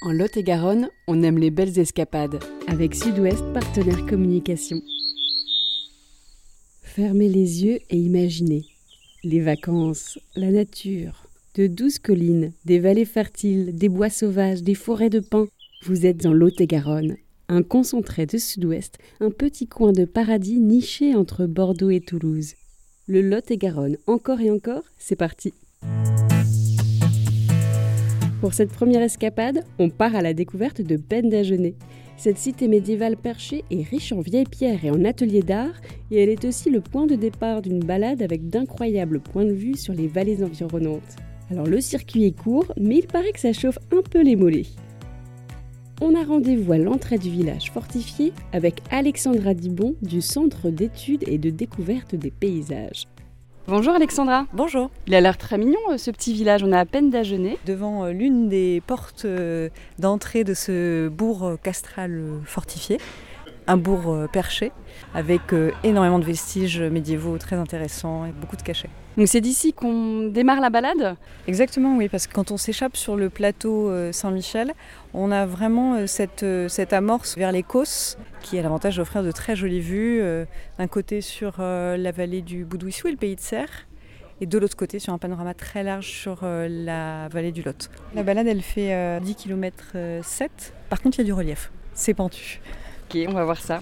[0.00, 2.38] En Lot-et-Garonne, on aime les belles escapades.
[2.68, 4.80] Avec Sud-Ouest Partenaire Communication.
[6.82, 8.64] Fermez les yeux et imaginez.
[9.24, 11.24] Les vacances, la nature,
[11.56, 15.48] de douces collines, des vallées fertiles, des bois sauvages, des forêts de pins.
[15.82, 17.16] Vous êtes en Lot-et-Garonne,
[17.48, 22.54] un concentré de Sud-Ouest, un petit coin de paradis niché entre Bordeaux et Toulouse.
[23.08, 25.54] Le Lot-et-Garonne, encore et encore, c'est parti.
[28.40, 31.74] Pour cette première escapade, on part à la découverte de Pendagenet.
[32.16, 35.74] Cette cité médiévale perchée est riche en vieilles pierres et en ateliers d'art,
[36.12, 39.76] et elle est aussi le point de départ d'une balade avec d'incroyables points de vue
[39.76, 41.16] sur les vallées environnantes.
[41.50, 44.66] Alors le circuit est court, mais il paraît que ça chauffe un peu les mollets.
[46.00, 51.38] On a rendez-vous à l'entrée du village fortifié avec Alexandra Dibon du Centre d'études et
[51.38, 53.08] de découverte des paysages.
[53.68, 54.46] Bonjour Alexandra.
[54.54, 54.90] Bonjour.
[55.06, 57.58] Il a l'air très mignon euh, ce petit village, on a à peine d'ajeuner.
[57.66, 59.68] Devant euh, l'une des portes euh,
[59.98, 62.96] d'entrée de ce bourg castral fortifié,
[63.66, 64.72] un bourg perché
[65.12, 65.42] avec
[65.84, 68.88] énormément de vestiges médiévaux très intéressants et beaucoup de cachets.
[69.18, 71.16] Donc c'est d'ici qu'on démarre la balade
[71.48, 74.72] Exactement, oui, parce que quand on s'échappe sur le plateau Saint-Michel,
[75.12, 79.56] on a vraiment cette, cette amorce vers les Causses qui a l'avantage d'offrir de très
[79.56, 80.22] jolies vues,
[80.78, 83.88] d'un côté sur la vallée du Boudouissou et le pays de Serres,
[84.40, 87.90] et de l'autre côté sur un panorama très large sur la vallée du Lot.
[88.14, 92.14] La balade elle fait 10 km 7, par contre il y a du relief, c'est
[92.14, 92.60] pentu.
[93.10, 93.80] Ok, on va voir ça.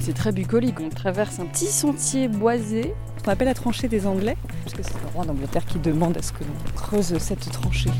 [0.00, 2.94] C'est très bucolique, on traverse un petit sentier boisé.
[3.24, 6.32] On appelle la tranchée des Anglais, puisque c'est le roi d'Angleterre qui demande à ce
[6.32, 7.90] que l'on creuse cette tranchée.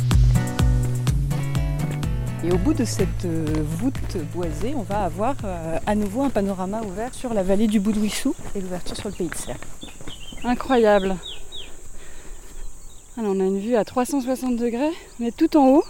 [2.45, 3.45] Et au bout de cette euh,
[3.79, 7.79] voûte boisée, on va avoir euh, à nouveau un panorama ouvert sur la vallée du
[7.79, 9.59] Boudouissou et l'ouverture sur le pays de Serre.
[10.43, 11.15] Incroyable.
[13.17, 14.91] Alors on a une vue à 360 degrés,
[15.21, 15.85] on est tout en haut.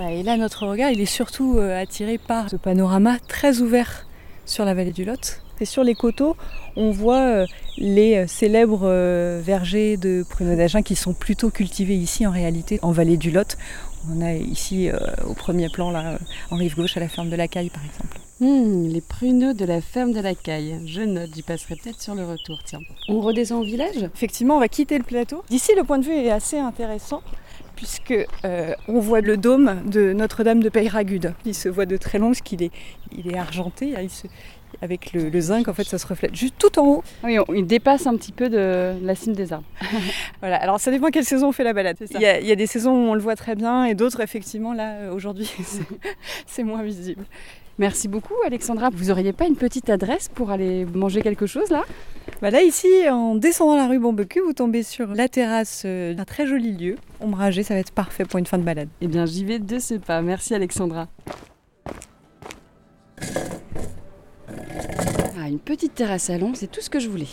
[0.00, 4.07] et là, notre regard, il est surtout euh, attiré par ce panorama très ouvert
[4.48, 5.40] sur la vallée du Lot.
[5.60, 6.36] Et sur les coteaux,
[6.76, 7.44] on voit
[7.76, 8.88] les célèbres
[9.40, 13.56] vergers de pruneaux d'Agen qui sont plutôt cultivés ici en réalité en vallée du Lot.
[14.08, 14.88] On a ici
[15.26, 16.18] au premier plan là,
[16.50, 18.20] en rive gauche à la ferme de la Caille par exemple.
[18.40, 20.80] Hmm, les pruneaux de la ferme de la Caille.
[20.86, 22.60] Je note, j'y passerai peut-être sur le retour.
[22.64, 22.78] Tiens,
[23.08, 23.96] on redescend au village?
[24.14, 25.42] Effectivement, on va quitter le plateau.
[25.50, 27.20] D'ici, le point de vue est assez intéressant
[27.78, 28.26] puisque
[28.88, 31.34] on voit le dôme de Notre-Dame de Peyragude.
[31.46, 32.72] Il se voit de très loin parce qu'il est,
[33.16, 33.94] il est argenté.
[34.82, 37.04] avec le, zinc, en fait, ça se reflète juste tout en haut.
[37.22, 39.66] Oui, il dépasse un petit peu de la cime des arbres.
[40.40, 41.96] voilà, alors ça dépend quelle saison on fait la balade.
[42.00, 43.94] Il y, a, il y, a, des saisons où on le voit très bien et
[43.94, 45.48] d'autres, effectivement, là, aujourd'hui,
[46.46, 47.24] c'est moins visible.
[47.78, 48.90] Merci beaucoup Alexandra.
[48.92, 51.84] Vous auriez pas une petite adresse pour aller manger quelque chose là?
[52.40, 56.46] Bah Là ici, en descendant la rue Bombecu, vous tombez sur la terrasse d'un très
[56.46, 58.88] joli lieu, ombragé, ça va être parfait pour une fin de balade.
[59.00, 60.22] Eh bien j'y vais de ce pas.
[60.22, 61.08] Merci Alexandra.
[65.40, 67.26] Ah, une petite terrasse salon, c'est tout ce que je voulais.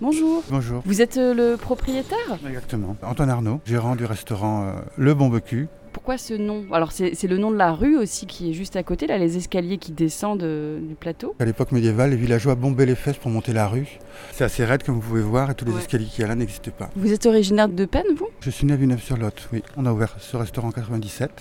[0.00, 0.44] Bonjour.
[0.48, 0.82] Bonjour.
[0.86, 2.38] Vous êtes le propriétaire?
[2.46, 2.96] Exactement.
[3.02, 5.66] Antoine Arnaud, gérant du restaurant euh, Le Bombecu.
[5.98, 6.64] Pourquoi ce nom?
[6.70, 9.36] Alors c'est le nom de la rue aussi qui est juste à côté, là, les
[9.36, 11.34] escaliers qui descendent du plateau.
[11.40, 13.98] À l'époque médiévale, les villageois bombaient les fesses pour monter la rue.
[14.30, 15.80] C'est assez raide comme vous pouvez voir et tous les Ouais.
[15.80, 16.88] escaliers qu'il y a là n'existaient pas.
[16.94, 18.28] Vous êtes originaire de Penn, vous?
[18.40, 19.64] Je suis né à Villeneuve-sur-Lot, oui.
[19.76, 21.32] On a ouvert ce restaurant en 97.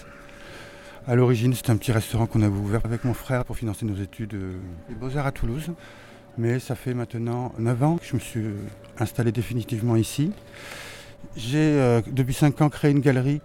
[1.06, 3.96] À l'origine, c'était un petit restaurant qu'on avait ouvert avec mon frère pour financer nos
[4.01, 4.53] études euh,
[4.90, 5.69] des beaux-arts à Toulouse.
[6.40, 8.53] Mais ça fait maintenant 9 ans que je me suis euh,
[8.97, 10.31] installé définitivement ici.
[11.35, 13.41] J'ai euh, depuis 5 ans créé une galerie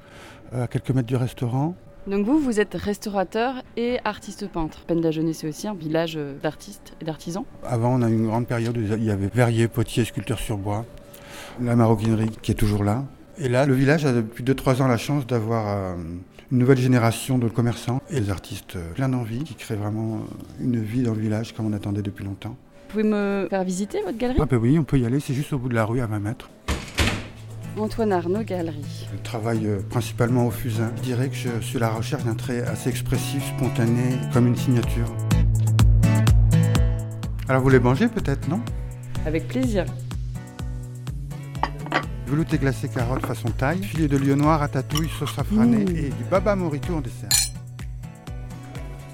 [0.54, 1.74] euh, à quelques mètres du restaurant.
[2.06, 4.80] Donc vous, vous êtes restaurateur et artiste peintre.
[4.86, 7.44] Penn d'Agenais, c'est aussi un village euh, d'artistes et d'artisans.
[7.64, 10.56] Avant, on a eu une grande période où il y avait verrier, potier, sculpteur sur
[10.56, 10.84] bois,
[11.60, 13.04] la maroquinerie qui est toujours là.
[13.38, 15.96] Et là, le village a depuis 2-3 ans la chance d'avoir
[16.50, 20.20] une nouvelle génération de commerçants et des artistes pleins d'envie qui créent vraiment
[20.60, 22.56] une vie dans le village comme on attendait depuis longtemps.
[22.92, 24.38] Vous pouvez me faire visiter votre galerie?
[24.38, 26.06] Ah ben oui, on peut y aller, c'est juste au bout de la rue à
[26.06, 26.50] 20 mètres.
[27.78, 29.08] Antoine Arnaud Galerie.
[29.12, 30.92] Je travaille euh, principalement au fusain.
[30.98, 34.56] Je dirais que je suis à la recherche d'un trait assez expressif, spontané, comme une
[34.56, 35.06] signature.
[37.48, 38.60] Alors vous les mangez peut-être, non?
[39.26, 39.84] Avec plaisir.
[42.26, 45.96] Velouté glacé carotte façon taille, filet de lieu noir à tatouille, sauce safranée Mmh.
[45.96, 47.28] et du baba morito en dessert.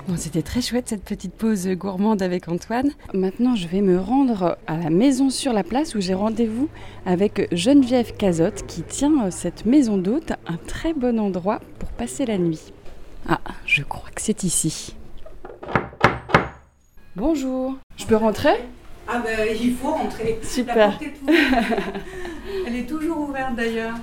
[0.08, 2.92] Bon, C'était très chouette cette petite pause gourmande avec Antoine.
[3.12, 6.70] Maintenant, je vais me rendre à la maison sur la place où j'ai rendez-vous
[7.04, 12.24] avec Geneviève Cazotte qui tient euh, cette maison d'hôte, un très bon endroit pour passer
[12.24, 12.72] la nuit.
[13.28, 14.94] Ah, je crois que c'est ici.
[17.14, 18.54] Bonjour, je peux rentrer?
[19.06, 20.38] Ah ben il faut rentrer.
[20.42, 20.90] La Super.
[20.90, 21.84] porte est ouverte.
[22.66, 23.96] Elle est toujours ouverte d'ailleurs.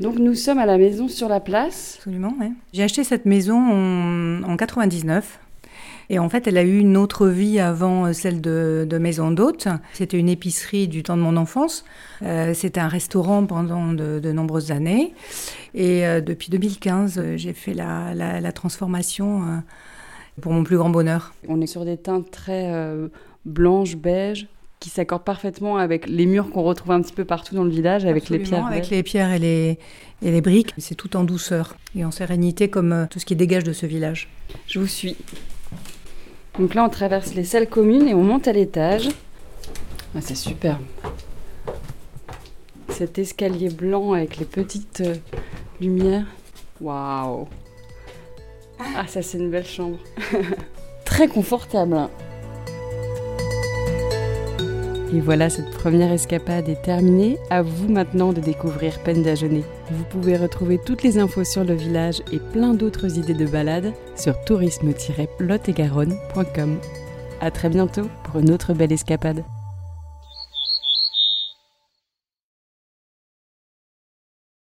[0.00, 1.96] Donc nous sommes à la maison sur la place.
[1.98, 2.52] Absolument, oui.
[2.72, 5.40] J'ai acheté cette maison en, en 99.
[6.10, 9.68] Et en fait, elle a eu une autre vie avant celle de, de maison d'hôte.
[9.92, 11.84] C'était une épicerie du temps de mon enfance.
[12.22, 15.12] Euh, C'était un restaurant pendant de, de, nombreuses années.
[15.74, 19.56] Et euh, depuis 2015, j'ai fait la, la, la transformation euh,
[20.40, 21.34] pour mon plus grand bonheur.
[21.46, 23.08] On est sur des teintes très euh,
[23.44, 24.48] blanches, beige,
[24.80, 28.04] qui s'accordent parfaitement avec les murs qu'on retrouve un petit peu partout dans le village,
[28.04, 28.66] avec Absolument, les pierres.
[28.66, 29.78] Avec les pierres et les,
[30.22, 30.72] et les briques.
[30.78, 33.86] C'est tout en douceur et en sérénité comme euh, tout ce qui dégage de ce
[33.86, 34.28] village.
[34.66, 35.16] Je vous suis.
[36.58, 39.08] Donc là, on traverse les salles communes et on monte à l'étage.
[40.16, 40.82] Ah, c'est superbe.
[42.88, 45.14] Cet escalier blanc avec les petites euh,
[45.80, 46.26] lumières.
[46.80, 47.48] Waouh
[48.80, 49.98] Ah, ça, c'est une belle chambre.
[51.04, 52.08] Très confortable.
[55.12, 57.38] Et voilà, cette première escapade est terminée.
[57.48, 59.64] À vous maintenant de découvrir Pendagenet.
[59.90, 63.94] Vous pouvez retrouver toutes les infos sur le village et plein d'autres idées de balade
[64.16, 66.78] sur tourisme-lot-et-garonne.com.
[67.40, 69.42] À très bientôt pour une autre belle escapade.